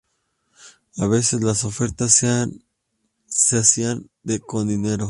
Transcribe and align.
A 0.97 1.05
veces 1.05 1.43
las 1.43 1.63
ofertas 1.63 2.11
se 3.27 3.57
hacían 3.59 4.09
con 4.47 4.67
dinero. 4.67 4.97